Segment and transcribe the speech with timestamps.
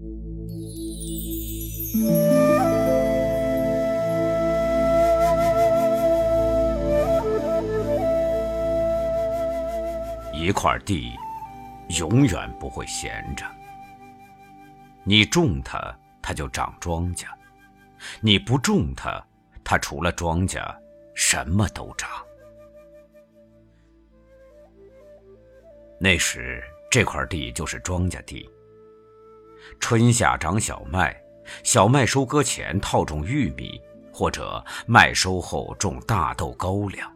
[0.00, 0.04] 一
[10.52, 11.10] 块地，
[11.98, 13.44] 永远不会闲着。
[15.02, 15.92] 你种它，
[16.22, 17.26] 它就长庄稼；
[18.20, 19.20] 你不种它，
[19.64, 20.62] 它除了庄稼，
[21.16, 22.08] 什么都长。
[25.98, 28.48] 那时，这块地就是庄稼地。
[29.80, 31.16] 春夏长小麦，
[31.62, 33.80] 小麦收割前套种玉米，
[34.12, 37.10] 或者麦收后种大豆、高粱。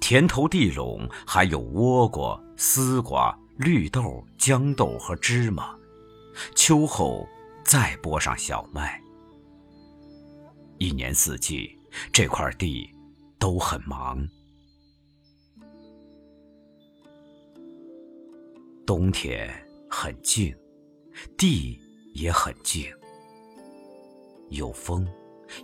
[0.00, 5.76] 田头地垄还有倭瓜、丝瓜、绿豆、豇豆和芝麻，
[6.54, 7.26] 秋后
[7.64, 9.00] 再播上小麦。
[10.78, 11.78] 一年四季，
[12.10, 12.90] 这块地
[13.38, 14.26] 都很忙。
[18.86, 19.48] 冬天
[19.88, 20.52] 很静，
[21.36, 21.80] 地
[22.14, 22.92] 也很静，
[24.50, 25.06] 有风，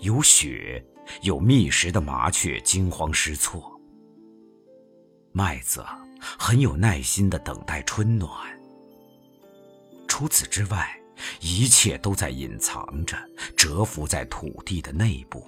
[0.00, 0.84] 有雪，
[1.22, 3.72] 有觅食的麻雀惊慌失措。
[5.32, 5.84] 麦子
[6.20, 8.30] 很有耐心地等待春暖。
[10.08, 10.98] 除此之外，
[11.40, 13.16] 一切都在隐藏着，
[13.56, 15.44] 蛰伏在土地的内部。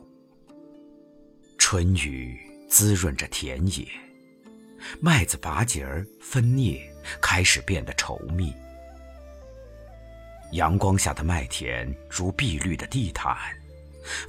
[1.57, 3.87] 春雨滋润着田野，
[5.01, 6.81] 麦子拔节儿分蘖，
[7.21, 8.53] 开始变得稠密。
[10.53, 13.37] 阳光下的麦田如碧绿的地毯，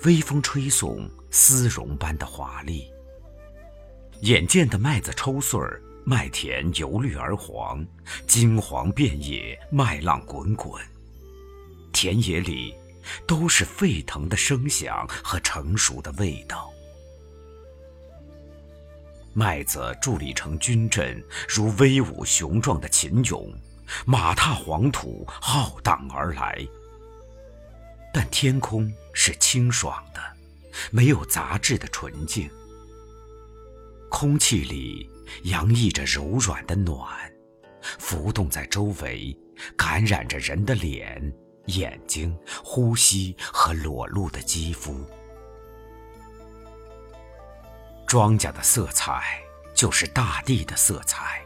[0.04, 2.92] 微风吹送，丝绒般的华丽。
[4.22, 7.86] 眼见的麦子抽穗儿，麦田由绿而黄，
[8.28, 10.82] 金黄遍野，麦浪滚滚。
[11.94, 12.76] 田野里
[13.26, 16.70] 都是沸腾的声响和成熟的味道。
[19.34, 23.54] 麦子伫立成军阵，如威武雄壮的秦俑，
[24.06, 26.68] 马踏黄土，浩荡而来。
[28.14, 30.22] 但天空是清爽的，
[30.92, 32.50] 没有杂质的纯净。
[34.10, 35.08] 空气里
[35.44, 37.08] 洋溢着柔软的暖，
[38.00, 39.38] 浮动在周围，
[39.78, 41.22] 感染着人的脸、
[41.66, 45.06] 眼睛、呼吸和裸露的肌肤。
[48.08, 49.40] 庄稼的色彩
[49.76, 51.44] 就是大地的色彩。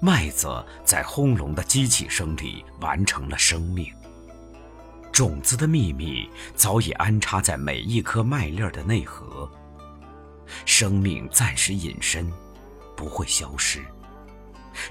[0.00, 3.92] 麦子在轰隆的机器声里完成了生命。
[5.12, 9.50] 种子的秘密早已安插在每一颗麦粒的内核。
[10.64, 12.32] 生命暂时隐身，
[12.96, 13.84] 不会消失。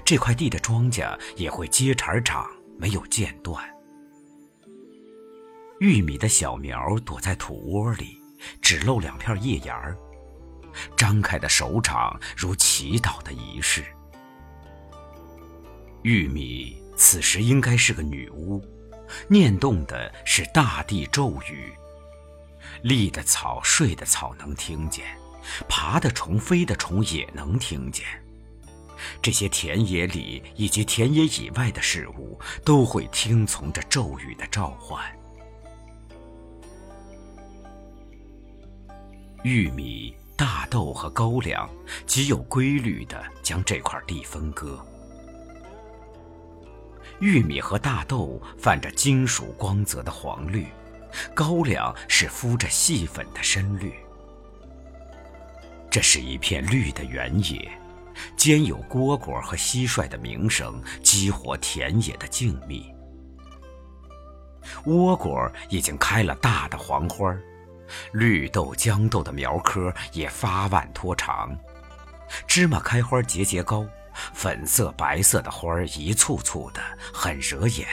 [0.04, 2.46] 这块地的庄稼也会接茬长，
[2.78, 3.64] 没有间断。
[5.80, 8.18] 玉米的小苗躲在土窝里，
[8.60, 9.96] 只露两片叶芽儿，
[10.96, 13.84] 张开的手掌如祈祷的仪式。
[16.08, 18.64] 玉米此时应该是个女巫，
[19.28, 21.70] 念动的是大地咒语。
[22.80, 25.04] 立的草、睡的草能听见。
[25.68, 28.06] 爬的虫、飞的虫也能听见，
[29.20, 35.04] 这些田野里以及田野以外的事物都会听从着咒语的召唤。
[39.42, 41.68] 玉米、大豆和高粱
[42.06, 44.82] 极有规律地将这块地分割。
[47.20, 50.66] 玉米和大豆泛着金属光泽的黄绿，
[51.34, 53.92] 高粱是敷着细粉的深绿。
[55.90, 57.70] 这是一片绿的原野，
[58.36, 62.84] 兼有蝈蝈和蟋蟀的鸣声，激活田野的静谧。
[64.84, 67.34] 倭瓜已经开了大的黄花
[68.12, 71.56] 绿豆、豇豆的苗棵也发蔓拖长，
[72.46, 73.86] 芝麻开花节节高，
[74.32, 76.80] 粉色、白色的花儿一簇簇的，
[77.12, 77.86] 很惹眼。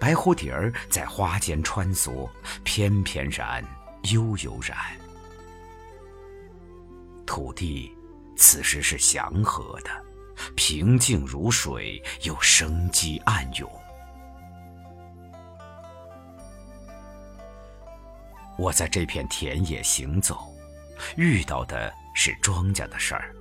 [0.00, 2.28] 白蝴蝶儿在花间穿梭，
[2.62, 3.64] 翩翩然，
[4.12, 4.76] 悠悠然。
[7.24, 7.90] 土地
[8.36, 9.90] 此时是祥和的，
[10.54, 13.70] 平静如水，又生机暗涌。
[18.58, 20.54] 我在这片田野行走，
[21.16, 23.34] 遇到的是庄稼的事儿。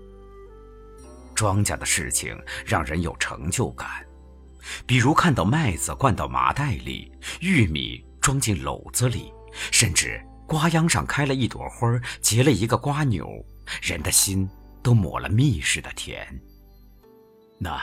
[1.33, 3.89] 庄稼的事情让人有成就感，
[4.85, 9.31] 比如看到麦子灌到麻袋里，玉米装进篓子里，
[9.71, 13.27] 甚至瓜秧上开了一朵花，结了一个瓜钮。
[13.81, 14.49] 人的心
[14.81, 16.27] 都抹了蜜似的甜。
[17.57, 17.81] 那，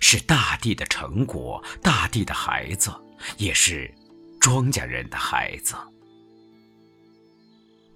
[0.00, 2.92] 是大地的成果，大地的孩子，
[3.36, 3.92] 也是
[4.40, 5.76] 庄稼人的孩子。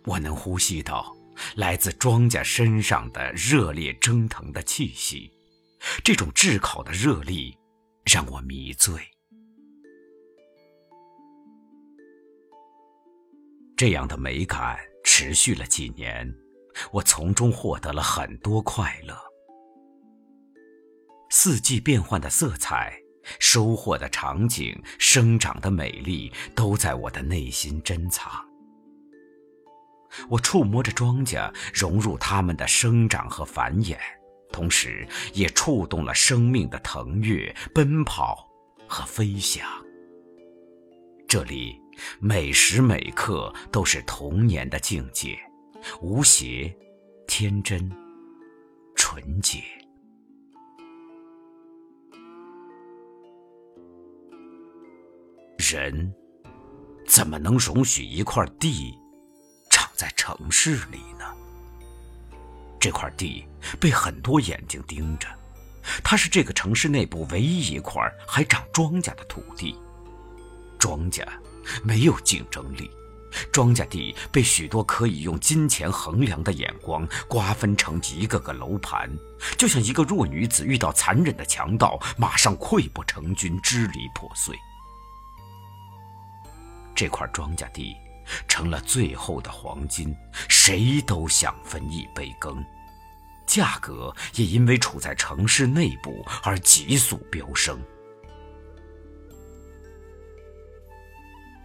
[0.04, 1.12] 我能呼吸到
[1.56, 5.32] 来自庄稼身上的热烈蒸腾的气息，
[6.04, 7.56] 这种炙烤的热力，
[8.04, 9.00] 让我迷醉。
[13.76, 16.34] 这样的美感持续了几年，
[16.90, 19.16] 我从中获得了很多快乐。
[21.30, 22.98] 四季变换的色彩，
[23.38, 28.47] 收获的场景，生长的美丽，都在我的内心珍藏。
[30.28, 33.96] 我触摸着庄稼，融入它们的生长和繁衍，
[34.52, 38.48] 同时也触动了生命的腾跃、奔跑
[38.86, 39.66] 和飞翔。
[41.26, 41.78] 这里
[42.20, 45.38] 每时每刻都是童年的境界，
[46.00, 46.74] 无邪、
[47.26, 47.90] 天真、
[48.96, 49.62] 纯洁。
[55.58, 56.14] 人
[57.06, 58.98] 怎么能容许一块地？
[59.98, 61.24] 在城市里呢，
[62.78, 63.44] 这块地
[63.80, 65.26] 被很多眼睛盯着，
[66.04, 69.76] 它是这个城市内部唯一一块还长庄稼的土地。
[70.78, 71.26] 庄稼
[71.82, 72.88] 没有竞争力，
[73.52, 79.10] 庄稼地被许多可以用金钱衡量的眼光瓜分成一个个楼盘，
[79.56, 84.56] 就像一个弱女子遇到残忍的强盗，马上溃不成军，支离破碎。
[86.94, 87.96] 这块庄稼地。
[88.46, 90.16] 成了最后的黄金，
[90.48, 92.64] 谁都想分一杯羹，
[93.46, 97.78] 价格也因为处在城市内部而急速飙升。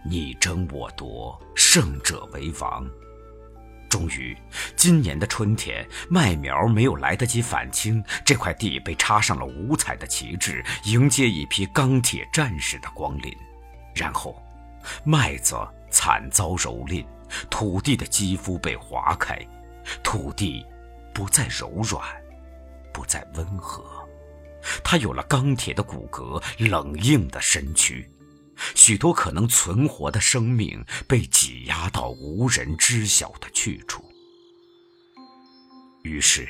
[0.06, 2.86] 你争我夺，胜者为王。
[3.88, 4.36] 终于，
[4.74, 13.32] 今年的春天，麦苗没有来得及返青，这块地被插上了五彩的旗帜，迎接一批钢铁战士的光临。
[13.94, 14.42] 然后，
[15.04, 15.56] 麦子。
[15.94, 17.06] 惨遭蹂躏，
[17.48, 19.38] 土地的肌肤被划开，
[20.02, 20.66] 土地
[21.14, 22.02] 不再柔软，
[22.92, 23.84] 不再温和，
[24.82, 28.10] 它有了钢铁的骨骼，冷硬的身躯，
[28.74, 34.04] 许多可能存活的生命被挤压到无人知晓的去处。
[36.02, 36.48] 于是，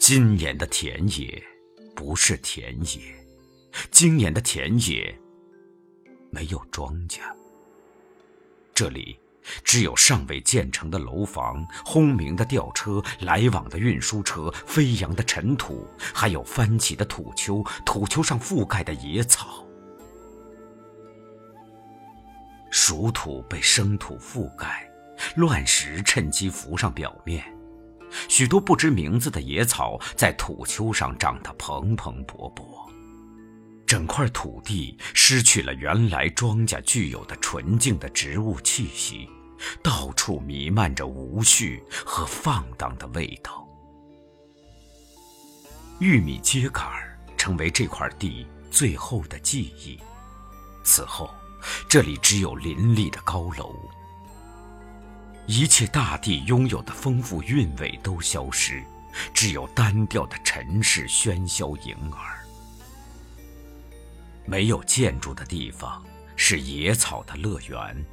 [0.00, 1.40] 今年的田野
[1.94, 3.00] 不是田野，
[3.92, 5.16] 今年的田野
[6.30, 7.20] 没有庄稼。
[8.76, 9.18] 这里
[9.64, 19.64] 只有尚未建成的楼房、轰鸣的吊车、来往的运输车、飞扬的尘土，还有翻起的土丘，土丘上覆盖的野草。
[22.70, 24.86] 熟土被生土覆盖，
[25.36, 27.42] 乱石趁机浮上表面，
[28.28, 32.85] 许多不知名字的野草在土丘上长得蓬蓬勃勃。
[33.86, 39.28] 整块土地失去了原来庄稼具有的纯净的植物气息，
[39.82, 43.64] 到处弥漫着无序和放荡的味道。
[46.00, 46.84] 玉米秸秆
[47.38, 49.98] 成为这块地最后的记忆，
[50.82, 51.30] 此后，
[51.88, 53.74] 这里只有林立的高楼，
[55.46, 58.82] 一切大地拥有的丰富韵味都消失，
[59.32, 62.45] 只有单调的尘世喧嚣盈耳。
[64.46, 66.04] 没有建筑的地方
[66.36, 68.06] 是野草的乐园。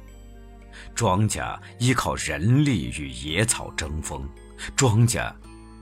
[0.94, 4.28] 庄稼依靠人力与野草争锋，
[4.76, 5.32] 庄稼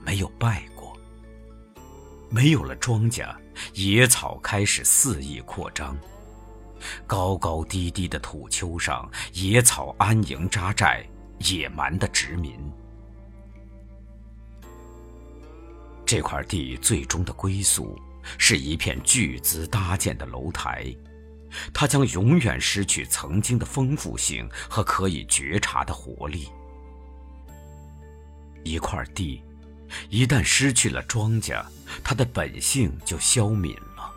[0.05, 0.95] 没有败过。
[2.29, 3.35] 没有了庄稼，
[3.73, 5.97] 野草开始肆意扩张。
[7.07, 11.03] 高高低低的土丘上，野草安营扎寨，
[11.39, 12.59] 野蛮的殖民。
[16.05, 17.97] 这块地最终的归宿。
[18.37, 20.85] 是一片巨资搭建的楼台，
[21.73, 26.49] 它将永远失去曾经的丰富性和可以觉察的活力。
[28.63, 29.43] 一块地，
[30.09, 31.63] 一旦失去了庄稼，
[32.03, 34.11] 它的本性就消泯了。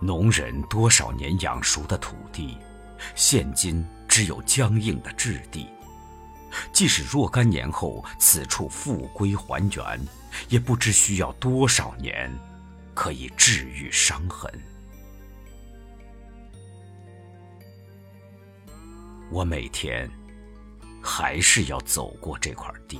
[0.00, 2.56] 农人多少年养熟的土地，
[3.14, 5.66] 现今只有僵硬的质地。
[6.72, 10.00] 即使若干年后此处复归还原，
[10.48, 12.30] 也不知需要多少年，
[12.94, 14.52] 可以治愈伤痕。
[19.30, 20.10] 我每天
[21.02, 22.98] 还是要走过这块地。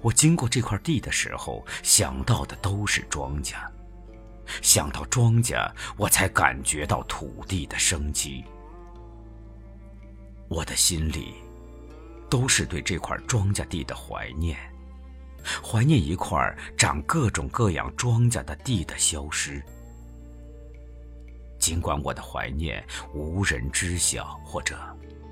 [0.00, 3.54] 我经过这块地的时候，想到的都是庄稼。
[4.62, 8.44] 想到庄稼，我才感觉到土地的生机。
[10.48, 11.45] 我的心里。
[12.28, 14.56] 都是对这块庄稼地的怀念。
[15.62, 16.38] 怀念一块
[16.76, 19.62] 长各种各样庄稼的地的消失。
[21.58, 24.76] 尽管我的怀念无人知晓或者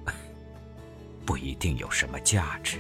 [1.25, 2.79] 不一定有什么价值。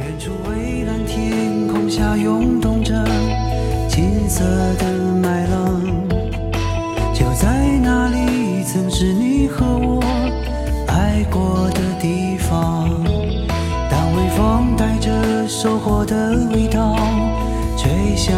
[0.00, 2.94] 远处蔚蓝天空下涌动着
[3.88, 4.44] 金色
[4.76, 5.82] 的麦浪
[7.12, 9.87] 就在那里曾是你和我
[15.60, 16.94] 收获的味道
[17.76, 18.32] 吹向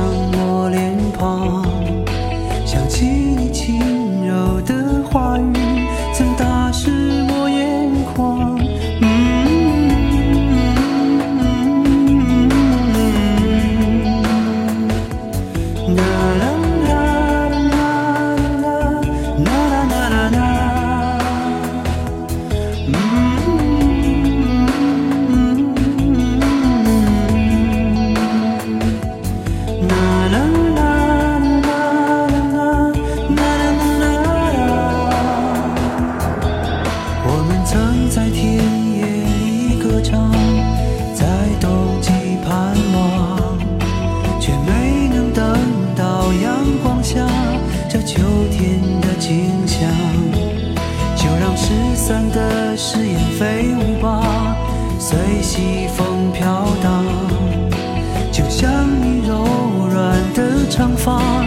[60.80, 61.39] 长发。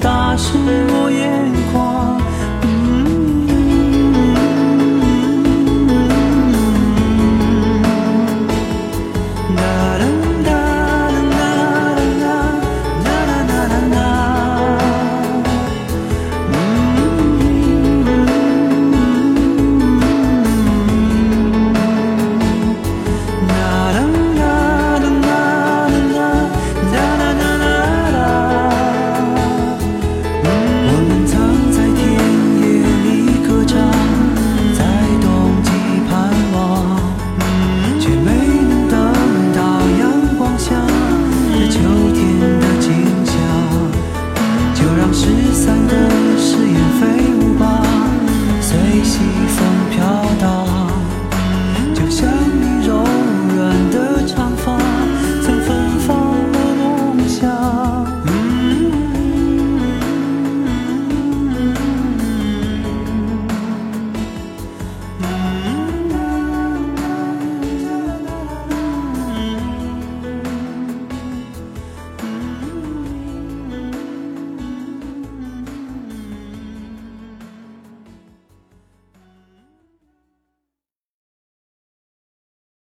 [0.00, 0.87] 大事。